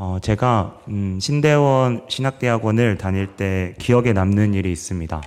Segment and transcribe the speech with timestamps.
[0.00, 5.20] 어, 제가 음, 신대원 신학대학원을 다닐 때 기억에 남는 일이 있습니다.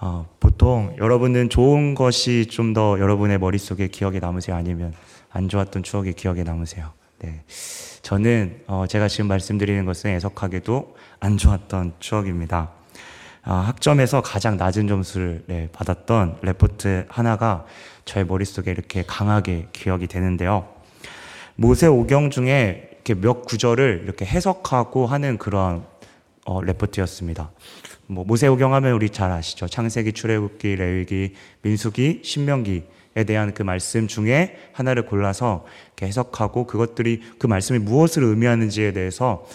[0.00, 4.56] 어, 보통 여러분은 좋은 것이 좀 더 여러분의 머릿속에 기억에 남으세요?
[4.56, 4.94] 아니면
[5.30, 6.92] 안 좋았던 추억이 기억에 남으세요?
[7.18, 7.42] 네.
[8.00, 12.70] 저는 어, 제가 지금 말씀드리는 것은 애석하게도 안 좋았던 추억입니다.
[13.44, 17.66] 어, 학점에서 가장 낮은 점수를 네, 받았던 레포트 하나가
[18.06, 20.66] 저의 머릿속에 이렇게 강하게 기억이 되는데요.
[21.56, 25.84] 모세 오경 중에 이렇게 몇 구절을 이렇게 해석하고 하는 그런
[26.44, 27.50] 어, 레포트였습니다.
[28.06, 29.66] 뭐 모세오경 하면 우리 잘 아시죠.
[29.68, 35.64] 창세기, 출애굽기, 레위기, 민수기, 신명기에 대한 그 말씀 중에 하나를 골라서
[36.00, 39.46] 해석하고 그것들이 그 말씀이 무엇을 의미하는지에 대해서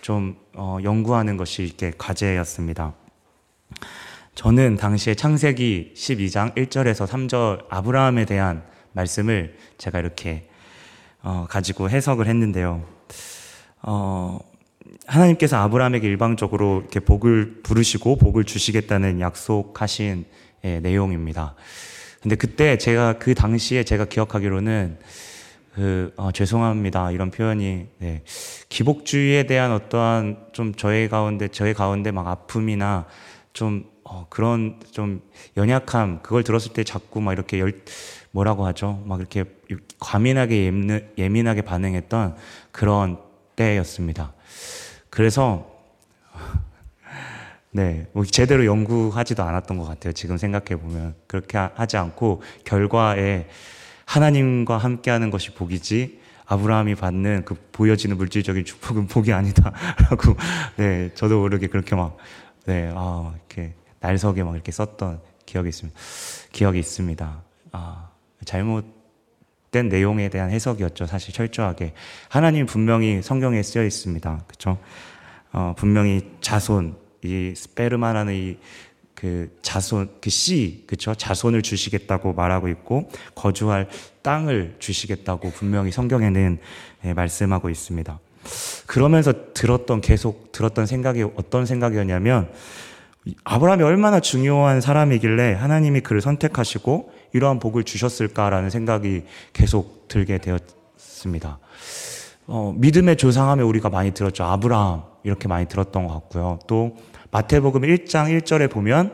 [0.00, 2.94] 좀 어, 연구하는 것이 이렇게 과제였습니다.
[4.34, 8.62] 저는 당시에 창세기 12장 1절에서 3절 아브라함에 대한
[8.92, 10.48] 말씀을 제가 이렇게
[11.22, 12.84] 어, 가지고 해석을 했는데요.
[13.82, 14.38] 어,
[15.06, 20.24] 하나님께서 아브라함에게 일방적으로 이렇게 복을 부르시고 복을 주시겠다는 약속하신
[20.64, 21.54] 예, 내용입니다.
[22.20, 24.98] 근데 그때 제가 그 당시에 제가 기억하기로는
[25.74, 28.22] 그 어, 죄송합니다 이런 표현이 네,
[28.68, 33.06] 기복주의에 대한 어떠한 좀 저의 가운데 저의 가운데 막 아픔이나
[33.52, 35.22] 좀 어, 그런 좀
[35.56, 37.80] 연약함 그걸 들었을 때 자꾸 막 이렇게 열
[38.32, 39.44] 뭐라고 하죠 막 이렇게
[39.98, 42.36] 과민하게 예민, 예민하게 반응했던
[42.72, 43.18] 그런
[43.56, 44.32] 때였습니다.
[45.10, 45.70] 그래서
[47.70, 50.12] 네, 뭐 제대로 연구하지도 않았던 것 같아요.
[50.12, 53.48] 지금 생각해 보면 그렇게 하지 않고 결과에
[54.06, 60.34] 하나님과 함께하는 것이 복이지 아브라함이 받는 그 보여지는 물질적인 축복은 복이 아니다라고
[60.76, 65.98] 네 저도 모르게 그렇게 막네아 이렇게 날석에 막 이렇게 썼던 기억이 있습니다.
[66.52, 67.42] 기억이 있습니다.
[67.72, 68.08] 아
[68.46, 68.97] 잘못
[69.70, 71.06] 된 내용에 대한 해석이었죠.
[71.06, 71.92] 사실 철저하게
[72.28, 74.44] 하나님 분명히 성경에 쓰여 있습니다.
[74.46, 74.78] 그렇죠?
[75.52, 78.58] 어, 분명히 자손 이 스페르마라는 이
[79.18, 81.12] 그 자손 그 씨 그렇죠?
[81.12, 83.88] 자손을 주시겠다고 말하고 있고 거주할
[84.22, 86.58] 땅을 주시겠다고 분명히 성경에는
[87.04, 88.20] 예, 말씀하고 있습니다.
[88.86, 92.48] 그러면서 들었던 계속 들었던 생각이 어떤 생각이었냐면
[93.44, 101.58] 아브라함이 얼마나 중요한 사람이길래 하나님이 그를 선택하시고 이러한 복을 주셨을까라는 생각이 계속 들게 되었습니다.
[102.46, 104.44] 어, 믿음의 조상하면 우리가 많이 들었죠.
[104.44, 106.58] 아브라함 이렇게 많이 들었던 것 같고요.
[106.66, 106.96] 또
[107.30, 109.12] 마태복음 1장 1절에 보면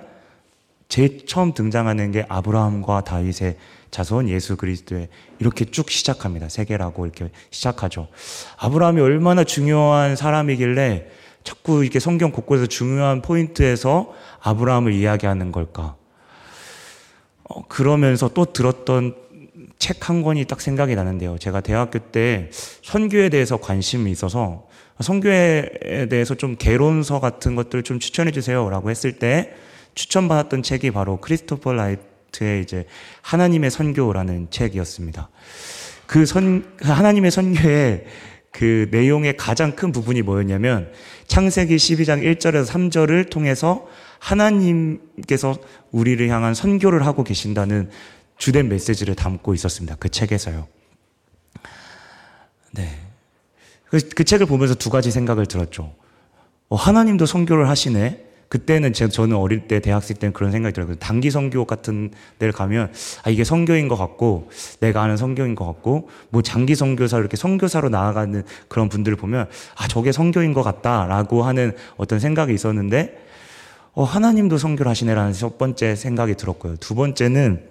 [0.88, 3.56] 제일 처음 등장하는 게 아브라함과 다윗의
[3.90, 5.08] 자손 예수 그리스도의
[5.40, 6.48] 이렇게 쭉 시작합니다.
[6.48, 8.08] 세계라고 이렇게 시작하죠.
[8.58, 11.08] 아브라함이 얼마나 중요한 사람이길래
[11.44, 15.96] 자꾸 이렇게 성경 곳곳에서 중요한 포인트에서 아브라함을 이야기하는 걸까?
[17.44, 19.24] 어, 그러면서 또 들었던
[19.78, 21.38] 책 한 권이 딱 생각이 나는데요.
[21.38, 22.50] 제가 대학교 때
[22.82, 24.66] 선교에 대해서 관심이 있어서
[25.00, 29.54] 선교에 대해서 좀 개론서 같은 것들을 좀 추천해 주세요라고 했을 때
[29.94, 32.86] 추천받았던 책이 바로 크리스토퍼 라이트의 이제
[33.22, 35.28] 하나님의 선교라는 책이었습니다.
[36.06, 38.06] 그 선, 하나님의 선교에
[38.50, 40.92] 그 내용의 가장 큰 부분이 뭐였냐면
[41.26, 43.86] 창세기 12장 1절에서 3절을 통해서
[44.18, 45.56] 하나님께서
[45.90, 47.90] 우리를 향한 선교를 하고 계신다는
[48.36, 49.96] 주된 메시지를 담고 있었습니다.
[49.98, 50.66] 그 책에서요.
[52.72, 53.00] 네.
[53.86, 55.94] 그, 그 책을 보면서 두 가지 생각을 들었죠.
[56.68, 58.24] 어, 하나님도 선교를 하시네?
[58.48, 60.94] 그때는 제가 저는 어릴 때 대학생 때는 그런 생각이 들어요.
[60.96, 64.50] 단기 선교 같은 데를 가면 아 이게 선교인 것 같고
[64.80, 69.88] 내가 아는 선교인 것 같고 뭐 장기 선교사 이렇게 선교사로 나아가는 그런 분들을 보면 아
[69.88, 73.18] 저게 선교인 것 같다라고 하는 어떤 생각이 있었는데
[73.92, 76.76] 어 하나님도 선교를 하시네라는 첫 번째 생각이 들었고요.
[76.76, 77.62] 두 번째는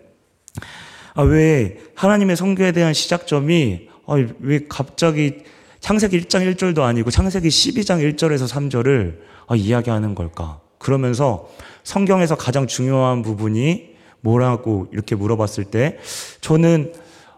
[1.16, 5.44] 아 왜 하나님의 선교에 대한 시작점이 아 왜 갑자기
[5.80, 10.63] 창세기 1장 1절도 아니고 창세기 12장 1절에서 3절을 아, 이야기하는 걸까?
[10.84, 11.50] 그러면서
[11.84, 15.98] 성경에서 가장 중요한 부분이 뭐라고 이렇게 물어봤을 때
[16.42, 16.94] 저는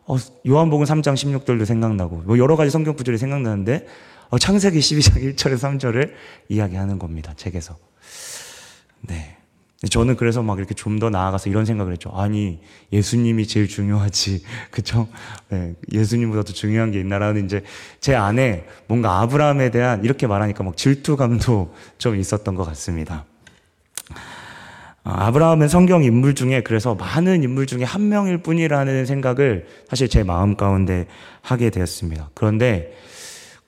[0.07, 0.17] 어,
[0.47, 3.87] 요한복음 3장 16절도 생각나고 뭐 여러 가지 성경 구절이 생각나는데
[4.29, 6.11] 어, 창세기 12장 1절에 3절을
[6.49, 7.33] 이야기하는 겁니다.
[7.37, 7.77] 책에서.
[9.01, 9.37] 네.
[9.89, 12.09] 저는 그래서 막 이렇게 좀 더 나아가서 이런 생각을 했죠.
[12.13, 12.59] 아니,
[12.93, 14.43] 예수님이 제일 중요하지.
[14.71, 15.07] 그쵸?
[15.49, 17.63] 네, 예수님보다도 중요한 게 있나라는 이제
[17.99, 23.25] 제 안에 뭔가 아브라함에 대한 이렇게 말하니까 막 질투감도 좀 있었던 것 같습니다.
[25.05, 30.23] 아, 아브라함은 성경 인물 중에 그래서 많은 인물 중에 한 명일 뿐이라는 생각을 사실 제
[30.23, 31.07] 마음 가운데
[31.41, 32.31] 하게 되었습니다.
[32.33, 32.93] 그런데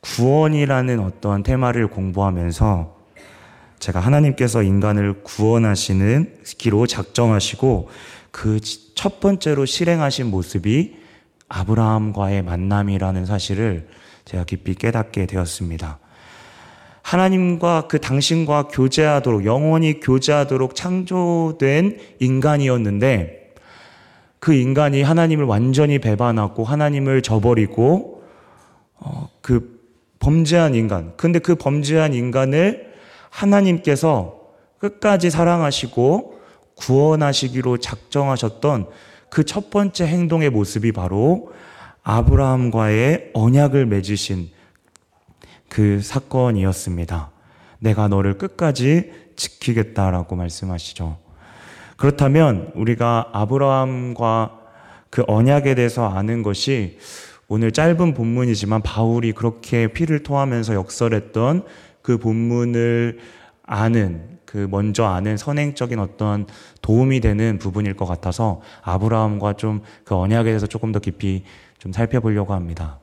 [0.01, 2.97] 구원이라는 어떠한 테마를 공부하면서
[3.79, 7.89] 제가 하나님께서 인간을 구원하시는 기로 작정하시고
[8.31, 8.59] 그
[8.97, 10.95] 첫 번째로 실행하신 모습이
[11.49, 13.87] 아브라함과의 만남이라는 사실을
[14.25, 15.99] 제가 깊이 깨닫게 되었습니다.
[17.07, 23.53] 하나님과 그 당신과 교제하도록, 영원히 교제하도록 창조된 인간이었는데
[24.39, 28.23] 그 인간이 하나님을 완전히 배반하고 하나님을 저버리고
[28.99, 29.79] 어, 그
[30.19, 31.13] 범죄한 인간.
[31.15, 32.91] 근데 그 범죄한 인간을
[33.29, 34.41] 하나님께서
[34.79, 36.39] 끝까지 사랑하시고
[36.75, 38.87] 구원하시기로 작정하셨던
[39.29, 41.53] 그 첫 번째 행동의 모습이 바로
[42.03, 44.49] 아브라함과의 언약을 맺으신
[45.77, 47.29] 그 사건이었습니다.
[47.77, 51.19] 내가 너를 끝까지 지키겠다라고 말씀하시죠.
[51.97, 54.59] 그렇다면 우리가 아브라함과
[55.11, 56.97] 그 언약에 대해서 아는 것이
[57.47, 61.65] 오늘 짧은 본문이지만 바울이 그렇게 피를 토하면서 역설했던
[62.01, 63.19] 그 본문을
[63.61, 66.47] 아는 그 먼저 아는 선행적인 어떤
[66.81, 71.43] 도움이 되는 부분일 것 같아서 아브라함과 좀 그 언약에 대해서 조금 더 깊이
[71.77, 72.97] 좀 살펴보려고 합니다.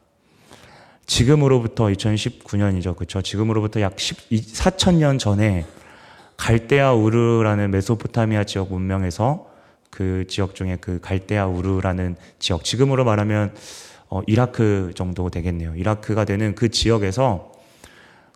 [1.07, 2.97] 지금으로부터 2019년이죠.
[2.97, 3.23] 그렇죠?
[3.23, 5.67] 지금으로부터 약 4천 년 전에
[6.37, 9.51] 갈대아 우르라는 메소포타미아 지역 문명에서
[9.91, 13.55] 그 지역 중에 그 갈대아 우르라는 지역 지금으로 말하면
[14.09, 15.77] 어, 이라크 정도 되겠네요.
[15.77, 17.53] 이라크가 되는 그 지역에서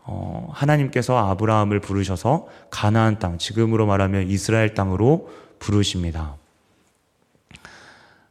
[0.05, 5.29] 어, 하나님께서 아브라함을 부르셔서 가나안 땅, 지금으로 말하면 이스라엘 땅으로
[5.59, 6.37] 부르십니다.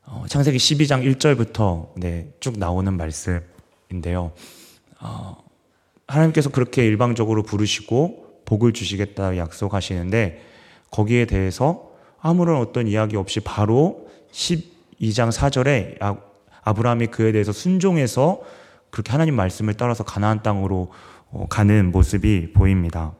[0.05, 3.41] 어, 창세기 12장 1절부터 네, 쭉 나오는 말씀
[3.91, 4.31] 인데요.
[4.99, 5.37] 어,
[6.07, 10.41] 하나님께서 그렇게 일방적으로 부르시고 복을 주시겠다 약속하시는데
[10.91, 15.97] 거기에 대해서 아무런 어떤 이야기 없이 바로 12장 4절에
[16.63, 18.41] 아브라함이 그에 대해서 순종해서
[18.89, 20.91] 그렇게 하나님 말씀을 따라서 가나안 땅으로
[21.29, 23.13] 어, 가는 모습이 보입니다.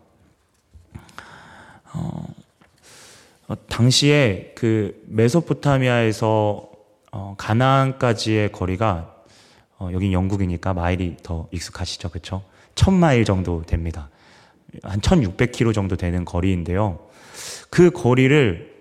[1.94, 2.26] 어,
[3.48, 6.70] 어, 당시에 그 메소포타미아에서
[7.12, 9.17] 어, 가나안까지의 거리가
[9.80, 12.44] 어, 여긴 영국이니까 마일이 더 익숙하시죠, 그렇죠?
[12.76, 14.10] 천 마일 정도 됩니다.
[14.84, 17.00] 한 1,600km 정도 되는 거리인데요.
[17.70, 18.78] 그 거리를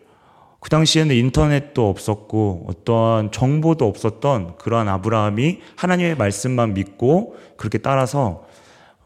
[0.60, 8.46] 그 당시에는 인터넷도 없었고 어떠한 정보도 없었던 그러한 아브라함이 하나님의 말씀만 믿고 그렇게 따라서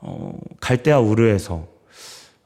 [0.00, 1.66] 어, 갈대아 우르에서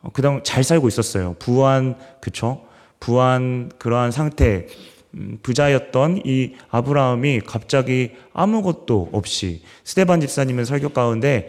[0.03, 1.37] 어, 그다음 잘 살고 있었어요.
[1.39, 2.65] 부한 그쵸?
[2.99, 4.94] 부한 그러한 상태 음,
[5.43, 11.49] 부자였던 이 아브라함이 갑자기 아무것도 없이 스테반 집사님의 설교 가운데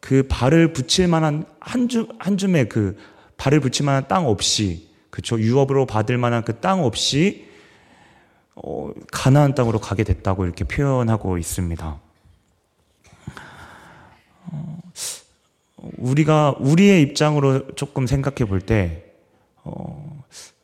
[0.00, 2.96] 그 발을 붙일 만한 한 줌, 한 줌의 그
[3.36, 7.50] 발을 붙일 만한 땅 없이 그쵸 유업으로 받을 만한 그 땅 없이
[8.62, 12.00] 어, 가나안 땅으로 가게 됐다고 이렇게 표현하고 있습니다.
[14.46, 14.80] 어,
[15.76, 19.09] 우리가 우리의 입장으로 조금 생각해 볼때 어,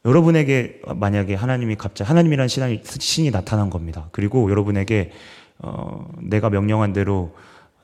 [0.07, 4.09] 여러분에게 만약에 하나님이 갑자기 하나님이라는 신이, 신이 나타난 겁니다.
[4.13, 5.11] 그리고 여러분에게
[5.59, 7.35] 어, 내가 명령한 대로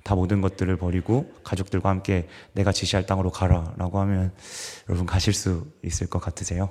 [0.05, 4.33] 다 모든 것들을 버리고 가족들과 함께 내가 지시할 땅으로 가라라고 하면
[4.89, 6.71] 여러분 가실 수 있을 것 같으세요?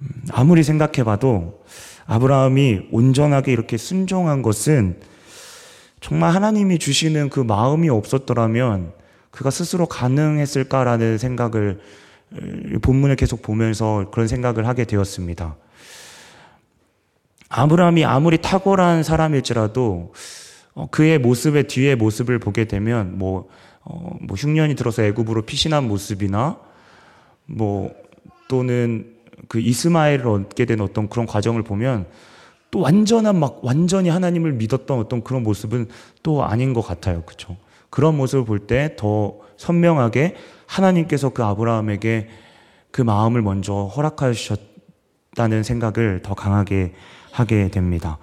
[0.00, 1.62] 음, 아무리 생각해봐도
[2.06, 5.00] 아브라함이 온전하게 이렇게 순종한 것은
[6.00, 8.92] 정말 하나님이 주시는 그 마음이 없었더라면
[9.30, 11.80] 그가 스스로 가능했을까라는 생각을
[12.82, 15.56] 본문을 계속 보면서 그런 생각을 하게 되었습니다.
[17.48, 20.12] 아브라함이 아무리 탁월한 사람일지라도
[20.74, 23.48] 어, 그의 모습의 뒤에 모습을 보게 되면 뭐,
[23.82, 26.58] 어, 뭐 흉년이 들어서 애굽으로 피신한 모습이나
[27.46, 27.92] 뭐
[28.48, 29.14] 또는
[29.48, 32.06] 그 이스마엘을 얻게 된 어떤 그런 과정을 보면
[32.70, 35.88] 또 완전한 막 완전히 하나님을 믿었던 어떤 그런 모습은
[36.24, 37.22] 또 아닌 것 같아요.
[37.22, 37.56] 그렇죠?
[37.88, 40.34] 그런 모습을 볼 때 더 선명하게
[40.74, 42.28] 하나님께서 그 아브라함에게
[42.90, 46.94] 그 마음을 먼저 허락하셨다는 생각을 더 강하게
[47.32, 48.18] 하게 됩니다.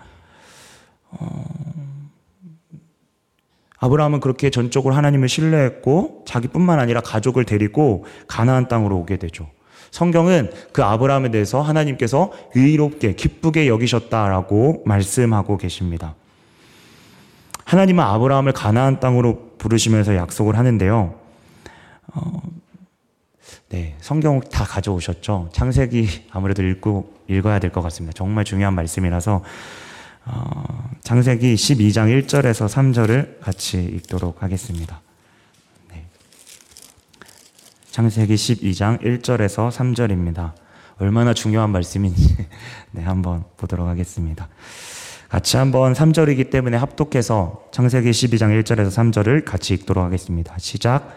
[1.11, 1.45] 어...
[3.79, 9.47] 아브라함은 그렇게 전적으로 하나님을 신뢰했고 자기뿐만 아니라 가족을 데리고 가나안 땅으로 오게 되죠.
[9.89, 16.15] 성경은 그 아브라함에 대해서 하나님께서 의롭게 기쁘게 여기셨다라고 말씀하고 계십니다.
[17.65, 21.21] 하나님은 아브라함을 가나안 땅으로 부르시면서 약속을 하는데요.
[22.13, 22.41] 어,
[23.69, 25.49] 네, 성경 다 가져오셨죠.
[25.53, 28.13] 창세기 아무래도 읽고 읽어야 될 것 같습니다.
[28.15, 29.43] 정말 중요한 말씀이라서
[30.25, 35.01] 어, 창세기 12장 1절에서 3절을 같이 읽도록 하겠습니다.
[35.89, 36.05] 네.
[37.91, 40.51] 창세기 12장 1절에서 3절입니다.
[40.99, 42.35] 얼마나 중요한 말씀인지
[42.91, 44.47] 네, 한번 보도록 하겠습니다.
[45.29, 50.55] 같이 한번 3절이기 때문에 합독해서 창세기 12장 1절에서 3절을 같이 읽도록 하겠습니다.
[50.59, 51.15] 시작.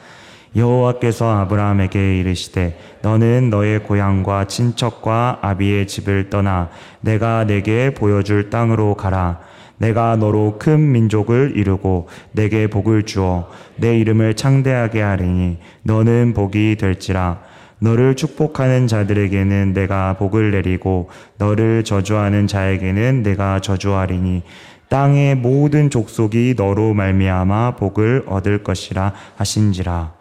[0.56, 6.70] 여호와께서 아브라함에게 이르시되 너는 너의 고향과 친척과 아비의 집을 떠나
[7.00, 9.40] 내가 내게 보여줄 땅으로 가라
[9.78, 17.40] 내가 너로 큰 민족을 이루고 내게 복을 주어 내 이름을 창대하게 하리니 너는 복이 될지라
[17.80, 24.42] 너를 축복하는 자들에게는 내가 복을 내리고 너를 저주하는 자에게는 내가 저주하리니
[24.88, 30.13] 땅의 모든 족속이 너로 말미암아 복을 얻을 것이라 하신지라.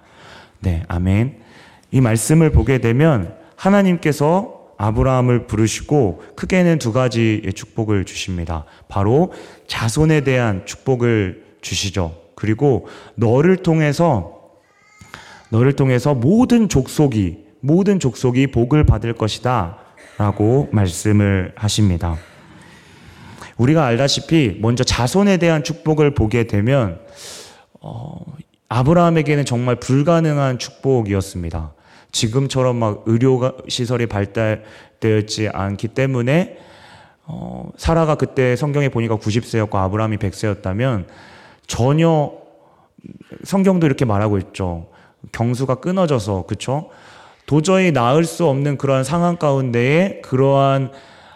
[0.63, 1.39] 네, 아멘.
[1.91, 8.65] 이 말씀을 보게 되면 하나님께서 아브라함을 부르시고 크게는 두 가지의 축복을 주십니다.
[8.87, 9.33] 바로
[9.67, 12.15] 자손에 대한 축복을 주시죠.
[12.35, 14.39] 그리고 너를 통해서
[15.49, 19.77] 너를 통해서 모든 족속이 모든 족속이 복을 받을 것이다.
[20.17, 22.17] 라고 말씀을 하십니다.
[23.57, 26.99] 우리가 알다시피 먼저 자손에 대한 축복을 보게 되면
[27.79, 28.23] 어,
[28.73, 31.73] 아브라함에게는 정말 불가능한 축복이었습니다.
[32.11, 36.57] 지금처럼 막 의료 시설이 발달되었지 않기 때문에
[37.25, 41.05] 어, 사라가 그때 성경에 보니까 90세였고 아브라함이 100세였다면
[41.67, 42.31] 전혀
[43.43, 44.87] 성경도 이렇게 말하고 있죠.
[45.31, 46.89] 경수가 끊어져서 그쵸?
[47.45, 50.91] 도저히 나을 수 없는 그러한 상황 가운데에 그러한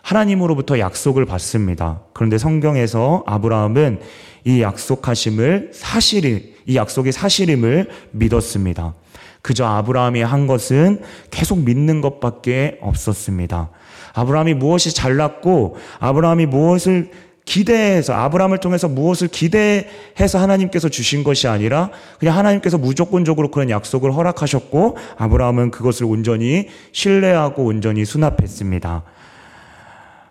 [0.08, 2.00] 하나님으로부터 약속을 받습니다.
[2.14, 4.00] 그런데 성경에서 아브라함은
[4.46, 8.94] 이 약속하심을 사실이, 이 약속이 사실임을 믿었습니다.
[9.42, 13.70] 그저 아브라함이 한 것은 계속 믿는 것밖에 없었습니다.
[14.14, 17.12] 아브라함이 무엇이 잘났고, 아브라함이 무엇을
[17.44, 24.98] 기대해서 아브라함을 통해서 무엇을 기대해서 하나님께서 주신 것이 아니라 그냥 하나님께서 무조건적으로 그런 약속을 허락하셨고
[25.18, 29.04] 아브라함은 그것을 온전히 신뢰하고 온전히 수납했습니다.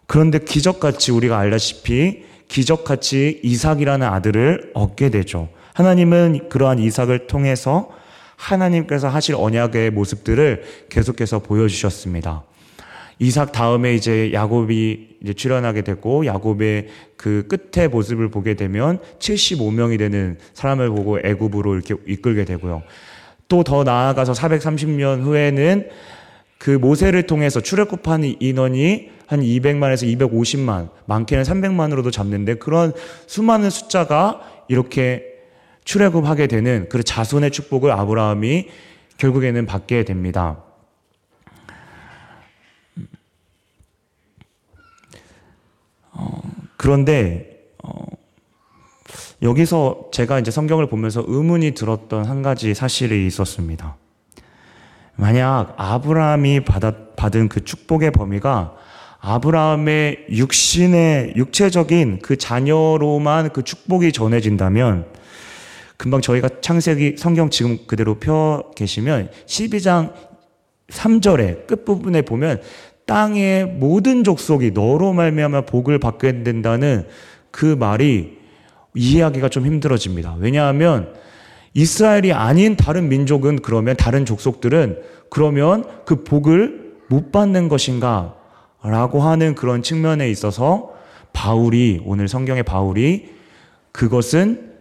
[0.06, 5.48] 그런데 기적같이 우리가 알다시피 기적같이 이삭이라는 아들을 얻게 되죠.
[5.74, 7.90] 하나님은 그러한 이삭을 통해서
[8.36, 12.44] 하나님께서 하실 언약의 모습들을 계속해서 보여주셨습니다.
[13.18, 20.38] 이삭 다음에 이제 야곱이 이제 출현하게 되고 야곱의 그 끝에 모습을 보게 되면 75명이 되는
[20.52, 22.82] 사람을 보고 애굽으로 이렇게 이끌게 되고요.
[23.48, 25.88] 또 더 나아가서 430년 후에는
[26.58, 32.92] 그 모세를 통해서 출애굽한 인원이 한 200만에서 250만, 많게는 300만으로도 잡는데 그런
[33.26, 35.36] 수많은 숫자가 이렇게
[35.84, 38.68] 출애굽하게 되는 그 자손의 축복을 아브라함이
[39.18, 40.58] 결국에는 받게 됩니다.
[46.12, 46.42] 어,
[46.76, 48.04] 그런데 어,
[49.42, 53.96] 여기서 제가 이제 성경을 보면서 의문이 들었던 한 가지 사실이 있었습니다.
[55.14, 58.76] 만약 아브라함이 받았, 받은 그 축복의 범위가
[59.20, 65.06] 아브라함의 육신의 육체적인 그 자녀로만 그 축복이 전해진다면
[65.96, 70.12] 금방 저희가 창세기 성경 지금 그대로 펴 계시면 12장
[70.88, 72.60] 3절의 끝부분에 보면
[73.06, 77.06] 땅의 모든 족속이 너로 말미암아 복을 받게 된다는
[77.50, 78.36] 그 말이
[78.94, 80.36] 이해하기가 좀 힘들어집니다.
[80.38, 81.14] 왜냐하면
[81.74, 84.98] 이스라엘이 아닌 다른 민족은 그러면 다른 족속들은
[85.30, 88.34] 그러면 그 복을 못 받는 것인가?
[88.82, 90.94] 라고 하는 그런 측면에 있어서
[91.32, 93.34] 바울이 오늘 성경의 바울이
[93.92, 94.72] 그것은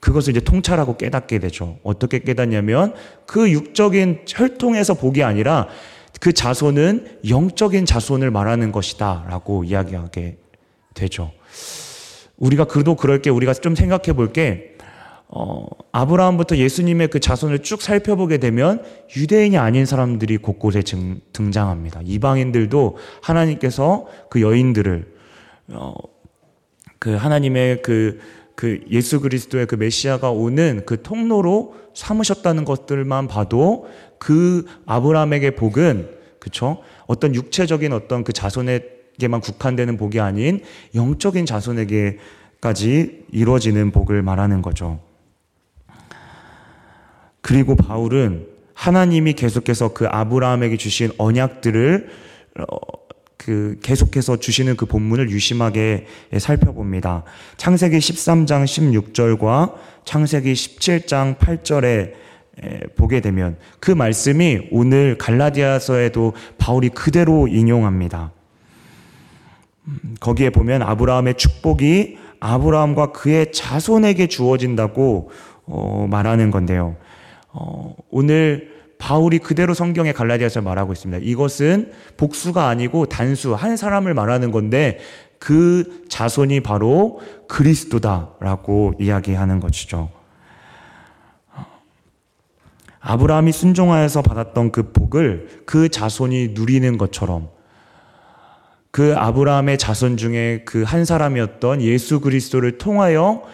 [0.00, 1.78] 그것을 이제 통찰하고 깨닫게 되죠.
[1.82, 2.94] 어떻게 깨닫냐면
[3.26, 5.68] 그 육적인 혈통에서 복이 아니라
[6.20, 9.26] 그 자손은 영적인 자손을 말하는 것이다.
[9.28, 10.38] 라고 이야기하게
[10.94, 11.32] 되죠.
[12.36, 14.76] 우리가 그도 그럴 게 우리가 좀 생각해 볼 게,
[15.30, 18.82] 어, 아브라함부터 예수님의 그 자손을 쭉 살펴보게 되면
[19.14, 22.00] 유대인이 아닌 사람들이 곳곳에 증, 등장합니다.
[22.04, 25.06] 이방인들도 하나님께서 그 여인들을,
[25.72, 25.92] 어,
[26.98, 28.18] 그 하나님의 그,
[28.54, 33.86] 그 예수 그리스도의 그 메시아가 오는 그 통로로 삼으셨다는 것들만 봐도
[34.18, 36.08] 그 아브라함에게 복은
[36.38, 40.60] 그쵸 어떤 육체적인 어떤 그 자손에게만 국한되는 복이 아닌
[40.94, 45.07] 영적인 자손에게까지 이루어지는 복을 말하는 거죠.
[47.48, 52.10] 그리고 바울은 하나님이 계속해서 그 아브라함에게 주신 언약들을
[52.58, 52.76] 어,
[53.38, 56.04] 그 계속해서 주시는 그 본문을 유심하게
[56.36, 57.24] 살펴봅니다.
[57.56, 62.12] 창세기 13장 16절과 창세기 17장 8절에
[62.96, 68.30] 보게 되면 그 말씀이 오늘 갈라디아서에도 바울이 그대로 인용합니다.
[69.86, 75.30] 음, 거기에 보면 아브라함의 축복이 아브라함과 그의 자손에게 주어진다고
[75.64, 76.96] 어, 말하는 건데요.
[77.52, 81.24] 어, 오늘 바울이 그대로 성경의 갈라디아서 말하고 있습니다.
[81.24, 84.98] 이것은 복수가 아니고 단수 한 사람을 말하는 건데
[85.38, 90.10] 그 자손이 바로 그리스도다라고 이야기하는 것이죠.
[93.00, 97.48] 아브라함이 순종하여서 받았던 그 복을 그 자손이 누리는 것처럼
[98.90, 103.44] 그 아브라함의 자손 중에 그 한 사람이었던 예수 그리스도를 통하여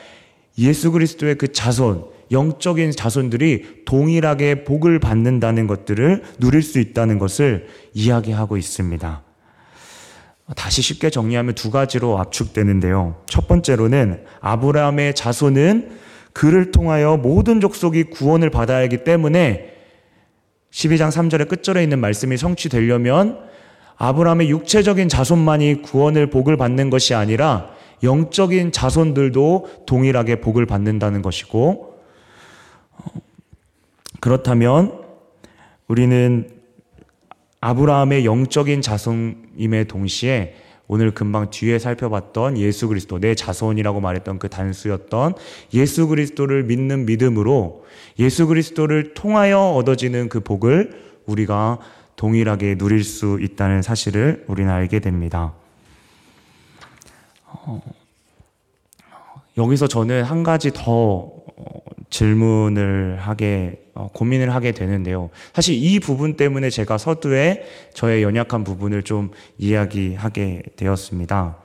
[0.59, 8.57] 예수 그리스도의 그 자손, 영적인 자손들이 동일하게 복을 받는다는 것들을 누릴 수 있다는 것을 이야기하고
[8.57, 9.23] 있습니다.
[10.57, 13.23] 다시 쉽게 정리하면 두 가지로 압축되는데요.
[13.27, 15.91] 첫 번째로는 아브라함의 자손은
[16.33, 19.73] 그를 통하여 모든 족속이 구원을 받아야 하기 때문에
[20.71, 23.39] 12장 3절의 끝절에 있는 말씀이 성취되려면
[23.97, 27.71] 아브라함의 육체적인 자손만이 구원을 복을 받는 것이 아니라
[28.03, 31.94] 영적인 자손들도 동일하게 복을 받는다는 것이고
[34.21, 35.05] 그렇다면
[35.89, 36.51] 우리는
[37.61, 40.55] 아브라함의 영적인 자손임의 동시에
[40.87, 45.35] 오늘 금방 뒤에 살펴봤던 예수 그리스도, 내 자손이라고 말했던 그 단수였던
[45.73, 47.87] 예수 그리스도를 믿는 믿음으로
[48.19, 51.79] 예수 그리스도를 통하여 얻어지는 그 복을 우리가
[52.17, 55.55] 동일하게 누릴 수 있다는 사실을 우리는 알게 됩니다.
[57.47, 57.83] 어,
[59.57, 61.34] 여기서 저는 한 가지 더
[62.11, 65.31] 질문을 하게 어, 고민을 하게 되는데요.
[65.53, 71.57] 사실 이 부분 때문에 제가 서두에 저의 연약한 부분을 좀 이야기하게 되었습니다.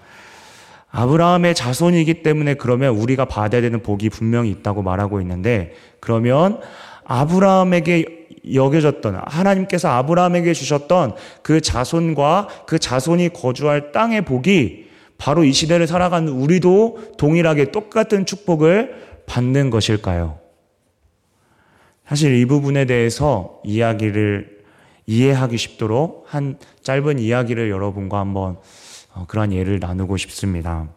[0.92, 6.60] 아브라함의 자손이기 때문에 그러면 우리가 받아야 되는 복이 분명히 있다고 말하고 있는데 그러면
[7.06, 15.86] 아브라함에게 여겨졌던 하나님께서 아브라함에게 주셨던 그 자손과 그 자손이 거주할 땅의 복이 바로 이 시대를
[15.86, 20.40] 살아가는 우리도 동일하게 똑같은 축복을 받는 것일까요?
[22.06, 24.64] 사실 이 부분에 대해서 이야기를
[25.06, 28.58] 이해하기 쉽도록 한 짧은 이야기를 여러분과 한번
[29.14, 30.88] 어, 그러한 예를 나누고 싶습니다.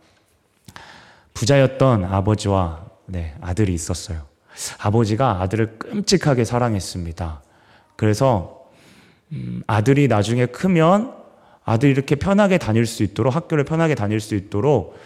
[1.35, 4.23] 부자였던 아버지와 네, 아들이 있었어요.
[4.79, 7.43] 아버지가 아들을 끔찍하게 사랑했습니다.
[7.97, 8.67] 그래서
[9.33, 11.15] 음, 아들이 나중에 크면
[11.65, 14.97] 아들이 이렇게 편하게 다닐 수 있도록 학교를 편하게 다닐 수 있도록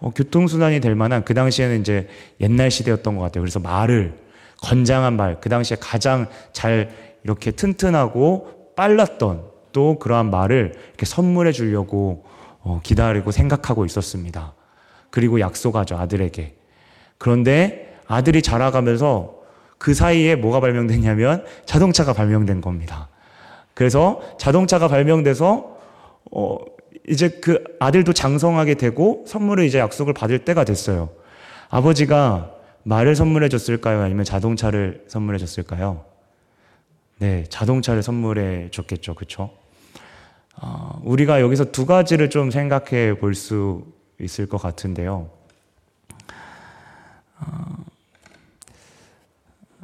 [0.00, 2.08] 어, 교통수단이 될 만한 그 당시에는 이제
[2.40, 3.42] 옛날 시대였던 것 같아요.
[3.42, 4.14] 그래서 말을
[4.62, 6.90] 건장한 말, 그 당시에 가장 잘
[7.24, 12.24] 이렇게 튼튼하고 빨랐던 또 그러한 말을 이렇게 선물해 주려고
[12.62, 14.54] 어, 기다리고 생각하고 있었습니다.
[15.10, 16.54] 그리고 약속하죠, 아들에게.
[17.18, 19.34] 그런데 아들이 자라가면서
[19.78, 23.08] 그 사이에 뭐가 발명됐냐면 자동차가 발명된 겁니다.
[23.74, 25.76] 그래서 자동차가 발명돼서
[26.32, 26.58] 어,
[27.08, 31.10] 이제 그 아들도 장성하게 되고 선물을 이제 약속을 받을 때가 됐어요.
[31.68, 34.02] 아버지가 말을 선물해 줬을까요?
[34.02, 36.04] 아니면 자동차를 선물해 줬을까요?
[37.18, 39.14] 네, 자동차를 선물해 줬겠죠.
[39.14, 39.50] 그쵸?
[40.56, 43.84] 어, 우리가 여기서 두 가지를 좀 생각해 볼 수
[44.20, 45.30] 있을 것 같은데요.
[47.40, 47.76] 어,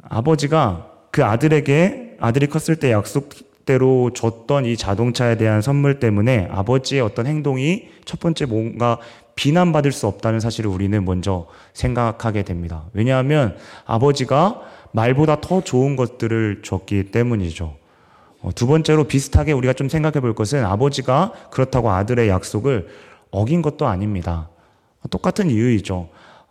[0.03, 3.29] 아버지가 그 아들에게 아들이 컸을 때 약속
[3.67, 8.97] 대로 줬던 이 자동차에 대한 선물 때문에 아버지의 어떤 행동이 첫 번째 뭔가
[9.35, 12.85] 비난받을 수 없다는 사실을 우리는 먼저 생각하게 됩니다.
[12.93, 14.61] 왜냐하면 아버지가
[14.93, 17.75] 말보다 더 좋은 것들을 줬기 때문이죠.
[18.41, 22.87] 어, 두 번째로 비슷하게 우리가 좀 생각해 볼 것은 아버지가 그렇다고 아들의 약속을
[23.29, 24.49] 어긴 것도 아닙니다.
[25.11, 26.09] 똑같은 이유이죠.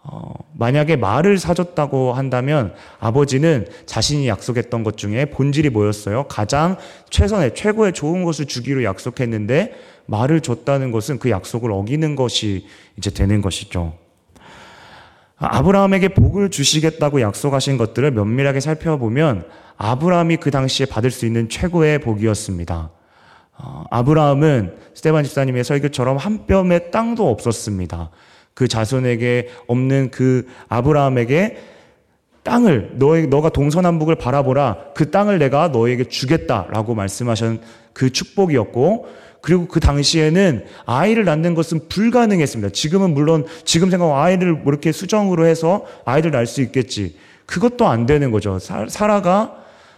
[0.08, 6.26] 어, 만약에 말을 사줬다고 한다면 아버지는 자신이 약속했던 것 중에 본질이 뭐였어요?
[6.28, 6.76] 가장
[7.10, 9.74] 최선의, 최고의 좋은 것을 주기로 약속했는데
[10.06, 12.66] 말을 줬다는 것은 그 약속을 어기는 것이
[12.96, 13.94] 이제 되는 것이죠.
[15.38, 19.44] 아브라함에게 복을 주시겠다고 약속하신 것들을 면밀하게 살펴보면
[19.76, 22.90] 아브라함이 그 당시에 받을 수 있는 최고의 복이었습니다.
[23.58, 28.10] 어, 아브라함은 스테반 집사님의 설교처럼 한 뼘의 땅도 없었습니다.
[28.56, 31.58] 그 자손에게 없는 그 아브라함에게
[32.42, 37.60] 땅을 너의 너가 동서남북을 바라보라 그 땅을 내가 너에게 주겠다라고 말씀하신
[37.92, 39.08] 그 축복이었고
[39.42, 42.72] 그리고 그 당시에는 아이를 낳는 것은 불가능했습니다.
[42.72, 47.14] 지금은 물론 지금 생각하면 아이를 뭐 이렇게 수정으로 해서 아이를 낳을 수 있겠지.
[47.44, 48.58] 그것도 안 되는 거죠.
[48.58, 49.54] 사라가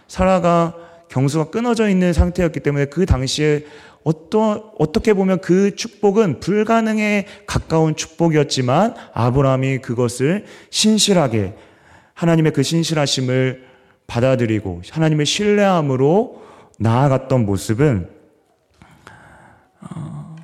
[0.09, 0.75] 사라가
[1.07, 3.63] 경수가 끊어져 있는 상태였기 때문에 그 당시에
[4.03, 11.55] 어떠, 어떻게 보면 그 축복은 불가능에 가까운 축복이었지만 아브라함이 그것을 신실하게
[12.13, 13.67] 하나님의 그 신실하심을
[14.07, 16.41] 받아들이고 하나님의 신뢰함으로
[16.79, 18.09] 나아갔던 모습은
[19.81, 20.35] 어,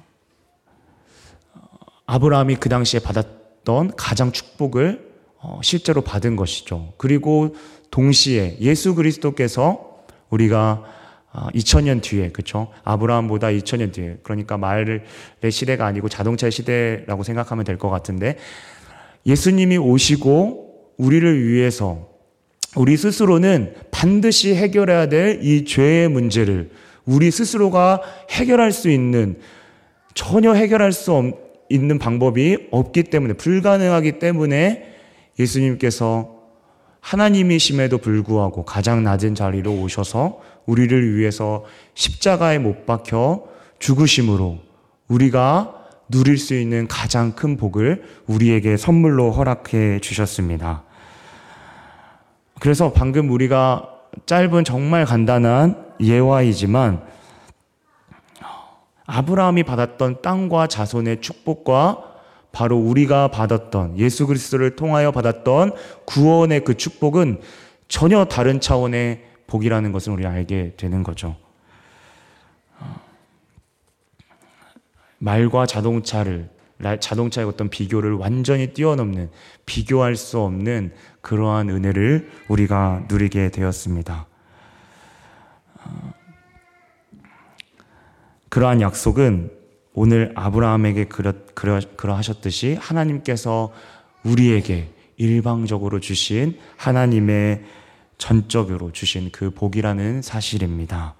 [2.06, 6.94] 아브라함이 그 당시에 받았던 가장 축복을 어, 실제로 받은 것이죠.
[6.98, 7.56] 그리고
[7.92, 9.96] 동시에 예수 그리스도께서
[10.30, 10.84] 우리가
[11.54, 12.68] 2000년 아, 뒤에 그렇죠?
[12.84, 15.02] 아브라함보다 2000년 뒤에 그러니까 말의
[15.50, 18.38] 시대가 아니고 자동차의 시대라고 생각하면 될 것 같은데
[19.26, 22.08] 예수님이 오시고 우리를 위해서
[22.76, 26.72] 우리 스스로는 반드시 해결해야 될 이 죄의 문제를
[27.06, 29.38] 우리 스스로가 해결할 수 있는
[30.14, 34.94] 전혀 해결할 수 없, 있는 방법이 없기 때문에 불가능하기 때문에
[35.38, 36.36] 예수님께서
[37.02, 43.44] 하나님이심에도 불구하고 가장 낮은 자리로 오셔서 우리를 위해서 십자가에 못 박혀
[43.80, 44.60] 죽으심으로
[45.08, 50.84] 우리가 누릴 수 있는 가장 큰 복을 우리에게 선물로 허락해 주셨습니다.
[52.60, 53.90] 그래서 방금 우리가
[54.26, 57.02] 짧은 정말 간단한 예화이지만
[59.08, 62.16] 아브라함이 받았던 땅과 자손의 축복과
[62.52, 65.74] 바로 우리가 받았던 예수 그리스도를 통하여 받았던
[66.06, 67.42] 구원의 그 축복은
[67.88, 69.22] 전혀 다른 차원의
[69.56, 71.36] 복이라는 것을 우리 알게 되는 거죠.
[75.18, 76.50] 말과 자동차를
[77.00, 79.30] 자동차의 어떤 비교를 완전히 뛰어넘는
[79.66, 80.92] 비교할 수 없는
[81.22, 84.28] 그러한 은혜를 우리가 누리게 되었습니다.
[88.50, 89.52] 그러한 약속은
[89.94, 93.72] 오늘 아브라함에게 그러, 그러, 그러하셨듯이 하나님께서
[94.24, 97.64] 우리에게 일방적으로 주신 하나님의
[98.18, 101.16] 전적으로 주신 그 복이라는 사실입니다.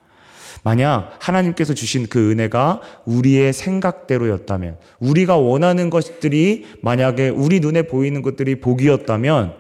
[0.64, 8.60] 만약 하나님께서 주신 그 은혜가 우리의 생각대로였다면, 우리가 원하는 것들이 만약에 우리 눈에 보이는 것들이
[8.62, 9.56] 복이었다면,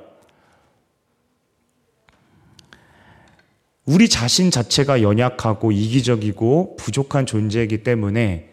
[3.86, 8.50] 우리 자신 자체가 연약하고 이기적이고 부족한 존재이기 때문에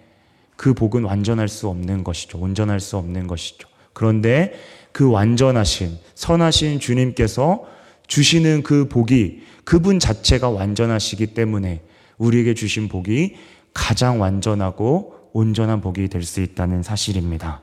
[0.57, 2.39] 그 복은 완전할 수 없는 것이죠.
[2.39, 3.67] 온전할 수 없는 것이죠.
[3.95, 4.53] 그런데
[4.93, 7.65] 그 완전하신, 선하신 주님께서
[8.07, 11.83] 주시는 그 복이 그분 자체가 완전하시기 때문에
[12.19, 13.37] 우리에게 주신 복이
[13.75, 17.63] 가장 완전하고 온전한 복이 될 수 있다는 사실입니다.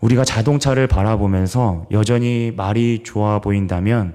[0.00, 4.14] 우리가 자동차를 바라보면서 여전히 말이 좋아 보인다면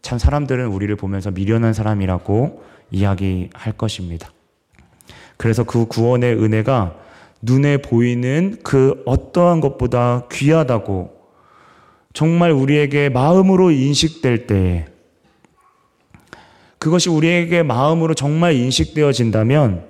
[0.00, 4.30] 참 사람들은 우리를 보면서 미련한 사람이라고 이야기할 것입니다.
[5.36, 6.96] 그래서 그 구원의 은혜가
[7.42, 11.17] 눈에 보이는 그 어떠한 것보다 귀하다고
[12.18, 14.86] 정말 우리에게 마음으로 인식될 때에
[16.80, 19.84] 그것이 우리에게 마음으로 정말 인식되어진다면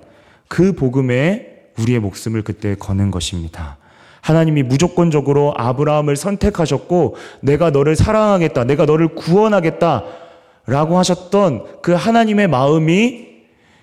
[0.47, 3.77] 그 복음에 우리의 목숨을 그때 거는 것입니다.
[4.21, 8.65] 하나님이 무조건적으로 아브라함을 선택하셨고 내가 너를 사랑하겠다.
[8.65, 10.03] 내가 너를 구원하겠다.
[10.67, 13.27] 라고 하셨던 그 하나님의 마음이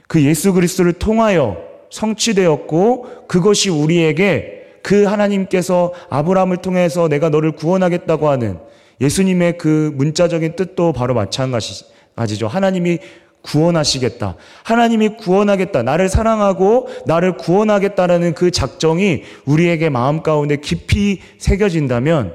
[0.06, 1.56] 그 예수 그리스도를 통하여
[1.90, 4.55] 성취되었고 그것이 우리에게
[4.86, 8.60] 그 하나님께서 아브라함을 통해서 내가 너를 구원하겠다고 하는
[9.00, 12.46] 예수님의 그 문자적인 뜻도 바로 마찬가지죠.
[12.46, 13.00] 하나님이
[13.42, 14.36] 구원하시겠다.
[14.62, 15.82] 하나님이 구원하겠다.
[15.82, 22.34] 나를 사랑하고 나를 구원하겠다라는 그 작정이 우리에게 마음 가운데 깊이 새겨진다면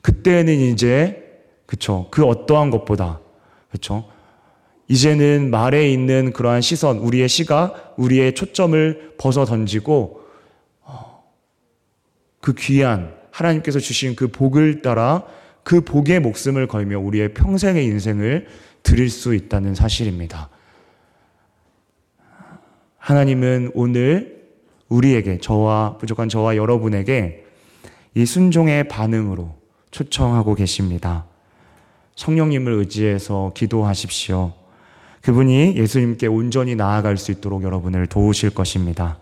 [0.00, 1.22] 그때는 이제
[1.66, 2.06] 그쵸.
[2.10, 3.20] 그 어떠한 것보다
[3.70, 4.04] 그쵸.
[4.88, 10.17] 이제는 말에 있는 그러한 시선, 우리의 시각, 우리의 초점을 벗어 던지고 어,
[12.40, 15.24] 그 귀한 하나님께서 주신 그 복을 따라
[15.62, 18.46] 그 복의 목숨을 걸며 우리의 평생의 인생을
[18.82, 20.48] 드릴 수 있다는 사실입니다.
[22.96, 24.38] 하나님은 오늘
[24.88, 27.44] 우리에게, 저와, 부족한 저와 여러분에게
[28.14, 29.54] 이 순종의 반응으로
[29.90, 31.26] 초청하고 계십니다.
[32.16, 34.52] 성령님을 의지해서 기도하십시오.
[35.22, 39.18] 그분이 예수님께 온전히 나아갈 수 있도록 여러분을 도우실 것입니다.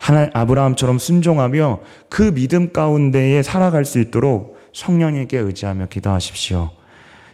[0.00, 6.70] 하나, 아브라함처럼 순종하며 그 믿음 가운데에 살아갈 수 있도록 성령에게 의지하며 기도하십시오.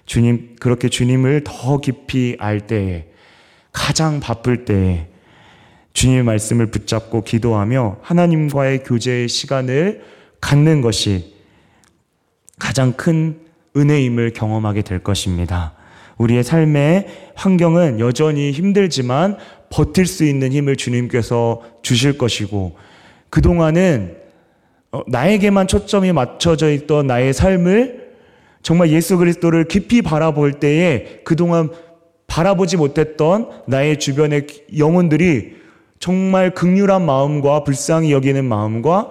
[0.07, 3.07] 주님, 그렇게 주님을 더 깊이 알 때에,
[3.72, 5.09] 가장 바쁠 때에,
[5.94, 10.03] 주님의 말씀을 붙잡고 기도하며 하나님과의 교제의 시간을
[10.40, 11.35] 갖는 것이
[12.59, 13.40] 가장 큰
[13.77, 15.72] 은혜임을 경험하게 될 것입니다.
[16.18, 19.37] 우리의 삶의 환경은 여전히 힘들지만
[19.74, 22.76] 버틸 수 있는 힘을 주님께서 주실 것이고,
[23.28, 24.16] 그동안은
[24.92, 28.12] 어, 나에게만 초점이 맞춰져 있던 나의 삶을
[28.62, 31.70] 정말 예수 그리스도를 깊이 바라볼 때에 그동안
[32.28, 34.46] 바라보지 못했던 나의 주변의
[34.78, 35.56] 영혼들이
[35.98, 39.10] 정말 극률한 마음과 불쌍히 여기는 마음과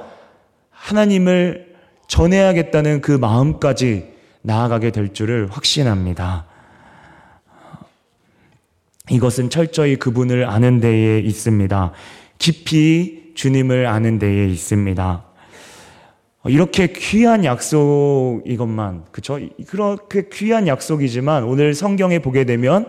[0.70, 1.74] 하나님을
[2.08, 6.46] 전해야겠다는 그 마음까지 나아가게 될 줄을 확신합니다.
[9.14, 11.92] 이것은 철저히 그분을 아는 데에 있습니다.
[12.40, 15.26] 깊이 주님을 아는 데에 있습니다.
[16.42, 19.40] 어, 이렇게 귀한 약속 이것만 그쵸?
[19.68, 22.88] 그렇게 귀한 약속이지만 오늘 성경에 보게 되면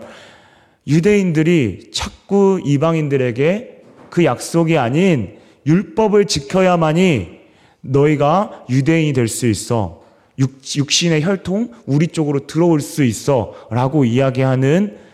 [0.87, 7.35] 유대인들이 자꾸 이방인들에게 그 약속이 아닌 율법을 지켜야만이
[7.81, 10.03] 너희가 유대인이 될 수 있어.
[10.39, 13.53] 육, 신의 혈통 우리 쪽으로 들어올 수 있어.
[13.69, 15.04] 라고 이야기하는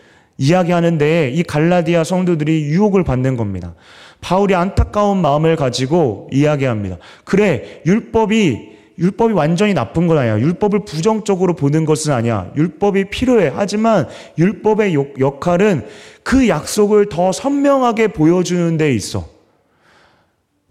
[0.42, 3.74] 이야기하는데 이 갈라디아 성도들이 유혹을 받는 겁니다.
[4.20, 6.98] 바울이 안타까운 마음을 가지고 이야기합니다.
[7.24, 10.38] 그래, 율법이 율법이 완전히 나쁜 건 아니야.
[10.38, 12.52] 율법을 부정적으로 보는 것은 아니야.
[12.56, 13.52] 율법이 필요해.
[13.54, 15.86] 하지만 율법의 역할은
[16.22, 19.26] 그 약속을 더 선명하게 보여주는 데 있어.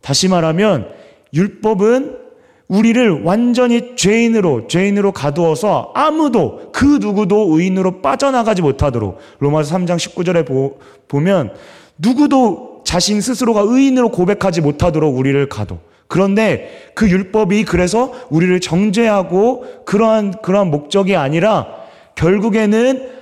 [0.02, 0.90] 다시 말하면
[1.34, 2.21] 율법은
[2.72, 10.78] 우리를 완전히 죄인으로 죄인으로 가두어서 아무도 그 누구도 의인으로 빠져나가지 못하도록 로마서 3장 19절에 보,
[11.10, 11.54] 보면
[11.98, 15.80] 누구도 자신 스스로가 의인으로 고백하지 못하도록 우리를 가둬.
[16.08, 21.68] 그런데 그 율법이 그래서 우리를 정죄하고 그러한 그러한 목적이 아니라
[22.16, 23.21] 결국에는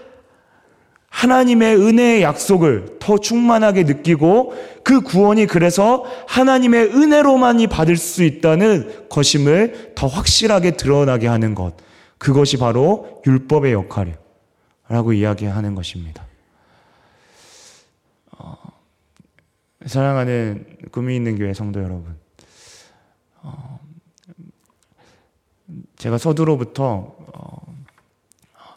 [1.10, 9.93] 하나님의 은혜의 약속을 더 충만하게 느끼고 그 구원이 그래서 하나님의 은혜로만이 받을 수 있다는 것임을
[9.95, 11.76] 더 확실하게 드러나게 하는 것.
[12.17, 16.26] 그것이 바로 율법의 역할이라고 이야기하는 것입니다.
[18.38, 18.56] 어,
[19.86, 22.17] 사랑하는 꿈이 있는 교회 성도 여러분.
[23.41, 23.80] 어,
[25.98, 27.76] 제가 서두로부터 어,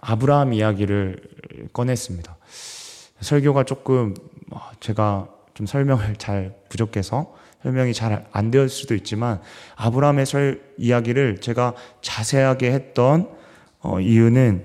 [0.00, 1.31] 아브라함 이야기를
[1.72, 2.36] 꺼냈습니다.
[3.20, 4.14] 설교가 조금
[4.50, 9.40] 어, 제가 좀 설명을 잘 부족해서 설명이 잘 안 되었을 수도 있지만
[9.76, 13.28] 아브라함의 설 이야기를 제가 자세하게 했던
[13.80, 14.64] 어, 이유는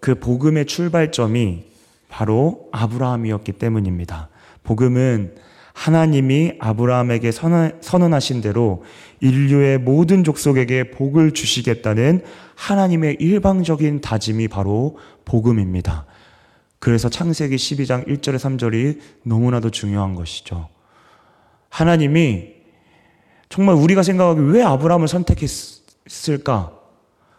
[0.00, 1.64] 그 복음의 출발점이
[2.08, 4.28] 바로 아브라함이었기 때문입니다.
[4.62, 5.36] 복음은
[5.72, 8.84] 하나님이 아브라함에게 선언하신 대로
[9.20, 12.24] 인류의 모든 족속에게 복을 주시겠다는
[12.56, 16.06] 하나님의 일방적인 다짐이 바로 복음입니다.
[16.80, 20.68] 그래서 창세기 12장 1절에 3절이 너무나도 중요한 것이죠.
[21.68, 22.54] 하나님이
[23.48, 26.72] 정말 우리가 생각하기 왜 아브라함을 선택했을까?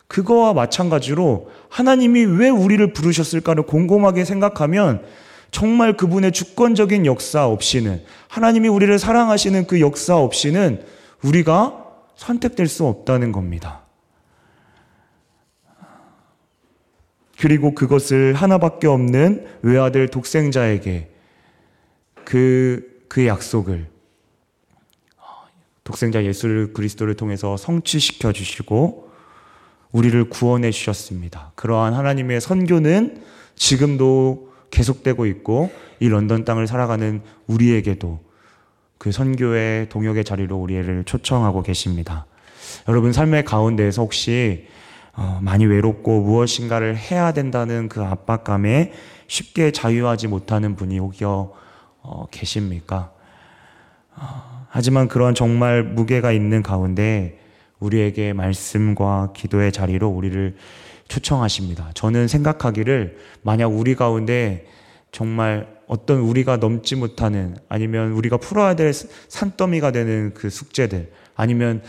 [0.07, 5.03] 그거와 마찬가지로 하나님이 왜 우리를 부르셨을까를 곰곰하게 생각하면
[5.51, 10.83] 정말 그분의 주권적인 역사 없이는 하나님이 우리를 사랑하시는 그 역사 없이는
[11.23, 13.83] 우리가 선택될 수 없다는 겁니다.
[17.39, 21.09] 그리고 그것을 하나밖에 없는 외아들 독생자에게
[22.25, 23.87] 그, 그 약속을
[25.85, 29.09] 독생자 예수 그리스도를 통해서 성취시켜 주시고
[29.91, 31.53] 우리를 구원해 주셨습니다.
[31.55, 33.23] 그러한 하나님의 선교는
[33.55, 38.19] 지금도 계속되고 있고 이 런던 땅을 살아가는 우리에게도
[38.97, 42.25] 그 선교의 동역의 자리로 우리를 초청하고 계십니다.
[42.87, 44.88] 여러분 삶의 가운데에서 혹시 어,
[45.41, 48.93] 많이 외롭고 무엇인가를 해야 된다는 그 압박감에
[49.27, 51.53] 쉽게 자유하지 못하는 분이 혹여
[52.01, 53.11] 어, 계십니까?
[54.15, 57.39] 어, 하지만 그런 정말 무게가 있는 가운데
[57.79, 60.55] 우리에게 말씀과 기도의 자리로 우리를
[61.07, 61.91] 초청하십니다.
[61.95, 64.67] 저는 생각하기를 만약 우리 가운데
[65.11, 71.87] 정말 어떤 우리가 넘지 못하는 아니면 우리가 풀어야 될 산더미가 되는 그 숙제들 아니면 어,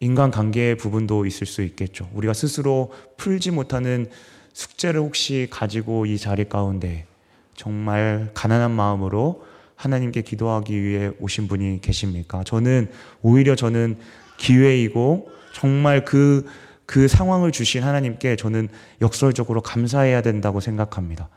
[0.00, 2.08] 인간 관계의 부분도 있을 수 있겠죠.
[2.14, 4.06] 우리가 스스로 풀지 못하는
[4.52, 7.06] 숙제를 혹시 가지고 이 자리 가운데
[7.54, 12.44] 정말 가난한 마음으로 하나님께 기도하기 위해 오신 분이 계십니까?
[12.44, 12.90] 저는
[13.22, 13.98] 오히려 저는
[14.38, 16.44] 기회이고 정말 그
[16.86, 18.68] 그 상황을 주신 하나님께 저는
[19.02, 21.28] 역설적으로 감사해야 된다고 생각합니다.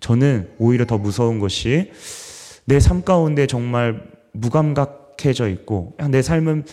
[0.00, 1.90] 저는 오히려 더 무서운 것이
[2.66, 4.02] 내 삶 가운데 정말
[4.32, 6.64] 무감각해져 있고 내 삶은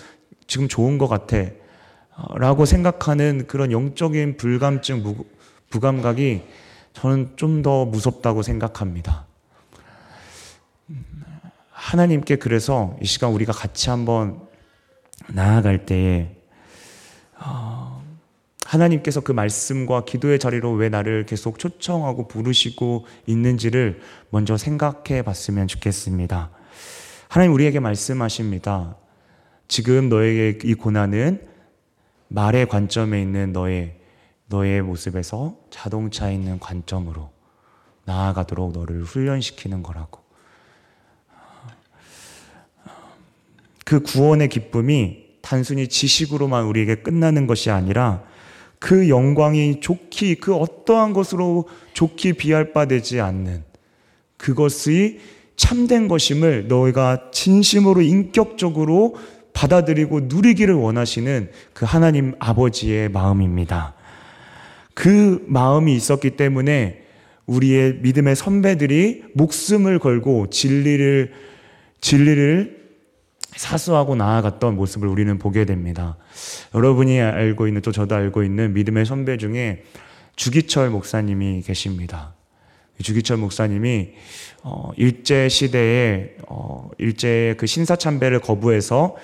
[0.47, 1.37] 지금 좋은 것 같아
[2.35, 5.25] 라고 생각하는 그런 영적인 불감증, 무,
[5.69, 6.43] 부감각이
[6.93, 9.25] 저는 좀 더 무섭다고 생각합니다.
[11.71, 14.39] 하나님께 그래서 이 시간 우리가 같이 한번
[15.27, 16.35] 나아갈 때에
[17.37, 18.03] 어,
[18.65, 26.49] 하나님께서 그 말씀과 기도의 자리로 왜 나를 계속 초청하고 부르시고 있는지를 먼저 생각해 봤으면 좋겠습니다.
[27.27, 28.95] 하나님 우리에게 말씀하십니다.
[29.67, 31.45] 지금 너에게 이 고난은
[32.27, 33.95] 말의 관점에 있는 너의
[34.47, 37.31] 너의 모습에서 자동차에 있는 관점으로
[38.05, 40.23] 나아가도록 너를 훈련시키는 거라고.
[43.83, 48.23] 그 구원의 기쁨이 단순히 지식으로만 우리에게 끝나는 것이 아니라
[48.79, 53.63] 그 영광이 좋기 그 어떠한 것으로 좋기 비할 바 되지 않는
[54.37, 55.19] 그것이
[55.55, 59.15] 참된 것임을 너희가 진심으로 인격적으로
[59.55, 63.95] 받아들이고 누리기를 원하시는 그 하나님 아버지의 마음입니다.
[64.93, 67.03] 그 마음이 있었기 때문에
[67.47, 71.31] 우리의 믿음의 선배들이 목숨을 걸고 진리를
[72.01, 72.85] 진리를
[73.55, 76.17] 사수하고 나아갔던 모습을 우리는 보게 됩니다.
[76.73, 79.83] 여러분이 알고 있는 또 저도 알고 있는 믿음의 선배 중에
[80.35, 82.33] 주기철 목사님이 계십니다.
[83.01, 84.09] 주기철 목사님이
[84.63, 89.15] 어, 일제 시대에 어, 일제의 그 신사 참배를 거부해서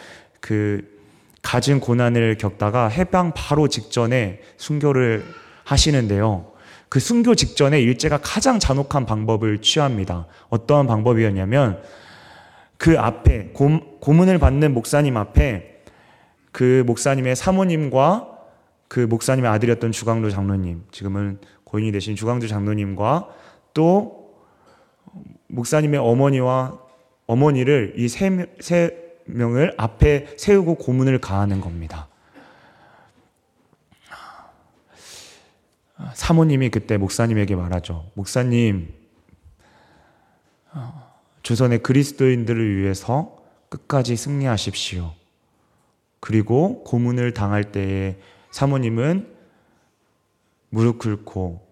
[0.42, 1.00] 그
[1.42, 5.24] 가진 고난을 겪다가 해방 바로 직전에 순교를
[5.64, 6.52] 하시는데요.
[6.90, 10.28] 그 순교 직전에 일제가 가장 잔혹한 방법을 취합니다.
[10.50, 11.82] 어떠한 방법이었냐면
[12.78, 15.84] 그 앞에 고, 고문을 받는 목사님 앞에
[16.52, 18.28] 그 목사님의 사모님과
[18.90, 23.30] 그 목사님의 아들이었던 주강도 장로님, 지금은 고인이 되신 주강도 장로님과
[23.74, 24.36] 또
[25.48, 26.78] 목사님의 어머니와
[27.26, 32.08] 어머니를 이 세 명을 앞에 세우고 고문을 가하는 겁니다.
[36.14, 38.10] 사모님이 그때 목사님에게 말하죠.
[38.16, 38.94] 목사님,
[41.44, 43.38] 조선의 그리스도인들을 위해서
[43.70, 45.14] 끝까지 승리하십시오.
[46.20, 48.18] 그리고 고문을 당할 때에
[48.52, 49.28] 사모님은
[50.70, 51.68] 무릎 꿇고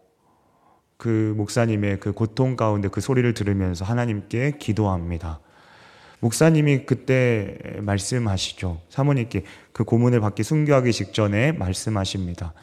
[0.97, 5.39] 그 목사님의 그 고통 가운데 그 소리를 들으면서 하나님께 기도합니다.
[6.19, 8.81] 목사님이 그때 말씀하시죠.
[8.89, 12.53] 사모님께 그 고문을 받기 순교하기 직전에 말씀하십니다.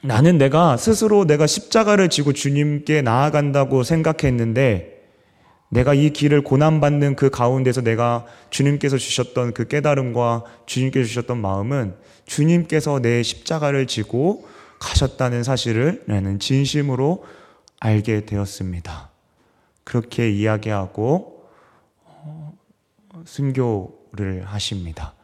[0.00, 5.00] 나는 내가 스스로 내가 십자가를 지고 주님께 나아간다고 생각했는데
[5.68, 11.94] 내가 이 길을 고난받는 그 가운데서 내가 주님께서 주셨던 그 깨달음과 주님께서 주셨던 마음은
[12.26, 14.46] 주님께서 내 십자가를 지고
[14.80, 17.24] 가셨다는 사실을 나는 진심으로
[17.80, 19.10] 알게 되었습니다.
[19.84, 21.41] 그렇게 이야기하고 어,
[23.24, 25.14] 순교를 하십니다.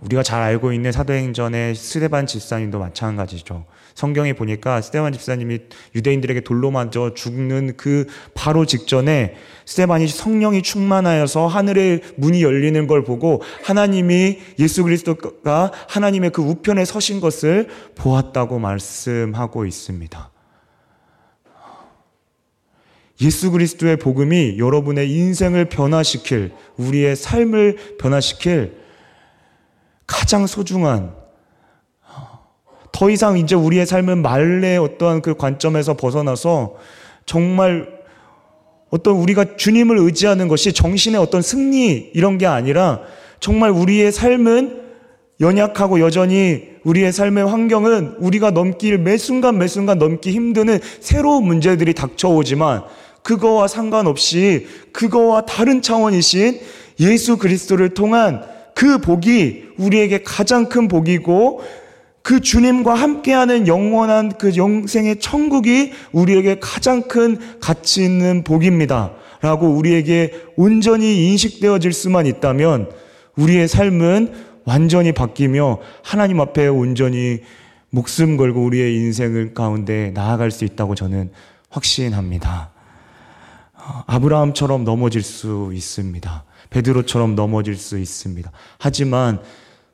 [0.00, 3.66] 우리가 잘 알고 있는 사도행전의 스데반 집사님도 마찬가지죠.
[3.94, 5.60] 성경에 보니까 스데반 집사님이
[5.94, 13.42] 유대인들에게 돌로 맞아 죽는 그 바로 직전에 스데반이 성령이 충만하여서 하늘의 문이 열리는 걸 보고
[13.62, 20.33] 하나님이 예수 그리스도가 하나님의 그 우편에 서신 것을 보았다고 말씀하고 있습니다.
[23.20, 28.76] 예수 그리스도의 복음이 여러분의 인생을 변화시킬 우리의 삶을 변화시킬
[30.06, 31.14] 가장 소중한
[32.92, 36.76] 더 이상 이제 우리의 삶은 말의 어떠한 그 관점에서 벗어나서
[37.26, 37.88] 정말
[38.90, 43.00] 어떤 우리가 주님을 의지하는 것이 정신의 어떤 승리 이런 게 아니라
[43.40, 44.83] 정말 우리의 삶은
[45.40, 51.94] 연약하고 여전히 우리의 삶의 환경은 우리가 넘길 매 순간 매 순간 넘기 힘드는 새로운 문제들이
[51.94, 52.82] 닥쳐오지만
[53.22, 56.60] 그거와 상관없이 그거와 다른 차원이신
[57.00, 58.42] 예수 그리스도를 통한
[58.74, 61.62] 그 복이 우리에게 가장 큰 복이고
[62.22, 69.12] 그 주님과 함께하는 영원한 그 영생의 천국이 우리에게 가장 큰 가치 있는 복입니다.
[69.42, 72.88] 라고 우리에게 온전히 인식되어질 수만 있다면
[73.36, 77.40] 우리의 삶은 완전히 바뀌며 하나님 앞에 온전히
[77.90, 81.30] 목숨 걸고 우리의 인생을 가운데 나아갈 수 있다고 저는
[81.70, 82.70] 확신합니다.
[84.06, 86.44] 아브라함처럼 넘어질 수 있습니다.
[86.70, 88.50] 베드로처럼 넘어질 수 있습니다.
[88.78, 89.40] 하지만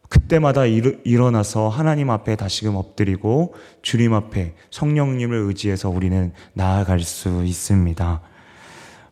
[0.08, 8.20] 그때마다 일어나서 하나님 앞에 다시금 엎드리고 주님 앞에 성령님을 의지해서 우리는 나아갈 수 있습니다.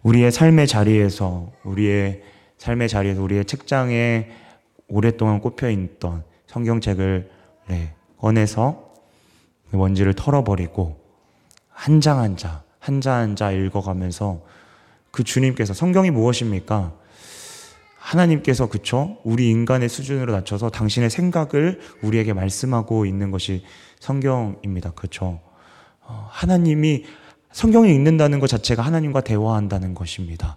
[0.03, 2.23] 우리의 삶의 자리에서 우리의
[2.59, 4.29] 삶의 자리에서 우리의 책장에
[4.89, 7.31] 오랫동안 꼽혀 있던 성경책을
[7.69, 8.93] 네, 꺼내서
[9.71, 10.99] 먼지를 털어버리고
[11.71, 14.41] 한 장 한 장, 한 장 한 장 읽어가면서
[15.11, 16.95] 그 주님께서 성경이 무엇입니까?
[17.99, 19.19] 하나님께서 그쵸?
[19.25, 23.65] 우리 인간의 수준으로 낮춰서 당신의 생각을 우리에게 말씀하고 있는 것이
[24.01, 24.93] 성경입니다.
[24.93, 25.41] 그쵸?
[26.01, 27.05] 어, 하나님이
[27.53, 30.57] 성경을 읽는다는 것 자체가 하나님과 대화한다는 것입니다.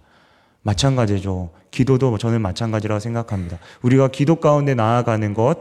[0.63, 1.51] 마찬가지죠.
[1.71, 3.57] 기도도 저는 마찬가지라고 생각합니다.
[3.81, 5.59] 우리가 기도 가운데 나아가는 것,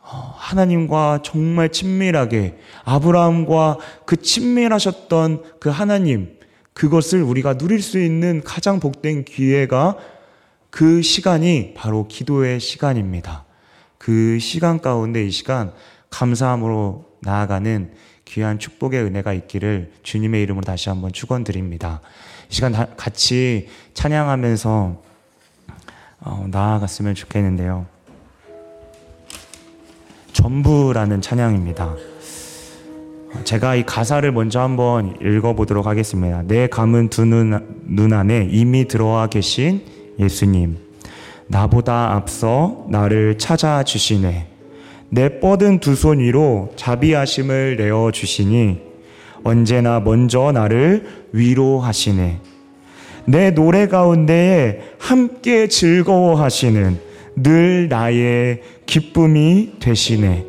[0.00, 6.38] 어, 하나님과 정말 친밀하게 아브라함과 그 친밀하셨던 그 하나님,
[6.74, 9.96] 그것을 우리가 누릴 수 있는 가장 복된 기회가
[10.70, 13.44] 그 시간이 바로 기도의 시간입니다.
[13.96, 15.72] 그 시간 가운데 이 시간
[16.10, 17.92] 감사함으로 나아가는
[18.24, 22.00] 귀한 축복의 은혜가 있기를 주님의 이름으로 다시 한번 축원드립니다.
[22.54, 25.02] 이 시간 같이 찬양하면서
[26.20, 27.84] 어, 나아갔으면 좋겠는데요.
[30.32, 31.96] 전부라는 찬양입니다.
[33.42, 36.42] 제가 이 가사를 먼저 한번 읽어보도록 하겠습니다.
[36.44, 39.84] 내 감은 두 눈, 눈 안에 이미 들어와 계신
[40.20, 40.78] 예수님,
[41.48, 44.46] 나보다 앞서 나를 찾아주시네.
[45.10, 48.93] 내 뻗은 두 손 위로 자비하심을 내어 주시니
[49.44, 52.40] 언제나 먼저 나를 위로하시네.
[53.26, 56.98] 내 노래 가운데에 함께 즐거워하시는
[57.36, 60.46] 늘 나의 기쁨이 되시네.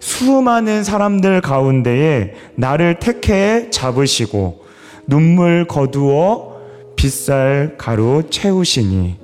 [0.00, 4.64] 수많은 사람들 가운데에 나를 택해 잡으시고
[5.06, 6.56] 눈물 거두어
[6.96, 9.16] 빗살 가루 채우시니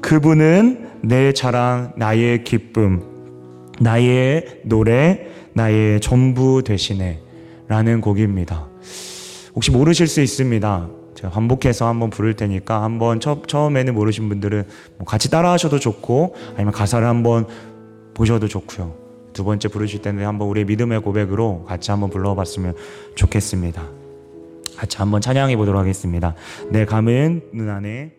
[0.00, 3.02] 그분은 내 자랑, 나의 기쁨,
[3.80, 7.23] 나의 노래, 나의 전부 되시네.
[7.74, 8.68] 라는 곡입니다.
[9.56, 10.88] 혹시 모르실 수 있습니다.
[11.16, 14.62] 제가 반복해서 한번 부를 테니까 한번 처, 처음에는 모르신 분들은
[14.98, 17.48] 뭐 같이 따라 하셔도 좋고 아니면 가사를 한번
[18.14, 18.94] 보셔도 좋고요.
[19.32, 22.74] 두 번째 부르실 때는 한번 우리의 믿음의 고백으로 같이 한번 불러봤으면
[23.16, 23.82] 좋겠습니다.
[24.76, 26.36] 같이 한번 찬양해 보도록 하겠습니다.
[26.70, 28.12] 내 감은 눈 안에